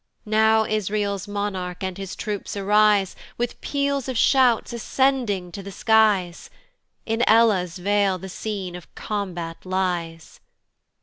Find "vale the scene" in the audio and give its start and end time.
7.77-8.75